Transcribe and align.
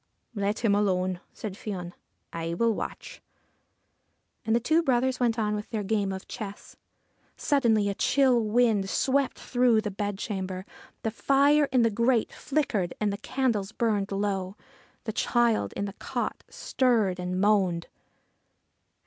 'Let 0.33 0.65
him 0.65 0.73
alone/ 0.73 1.19
said 1.31 1.53
Fion.' 1.53 1.93
I 2.43 2.55
will 2.55 2.73
watch.' 2.73 3.21
And 4.43 4.55
the 4.55 4.59
two 4.59 4.81
brothers 4.81 5.19
went 5.19 5.37
on 5.37 5.53
with 5.53 5.69
their 5.69 5.83
game 5.83 6.11
of 6.11 6.27
chess. 6.27 6.75
Suddenly 7.37 7.87
a 7.87 7.93
chill 7.93 8.43
wind 8.43 8.89
swept 8.89 9.37
through 9.37 9.79
the 9.81 9.91
bedchamber. 9.91 10.65
The 11.03 11.11
fire 11.11 11.65
in 11.71 11.83
the 11.83 11.91
grate 11.91 12.33
flickered, 12.33 12.95
and 12.99 13.13
the 13.13 13.17
candles 13.17 13.71
burned 13.71 14.11
low: 14.11 14.55
the 15.03 15.13
child 15.13 15.71
in 15.73 15.85
the 15.85 15.93
cot 15.93 16.43
stirred 16.49 17.19
and 17.19 17.39
moaned. 17.39 17.85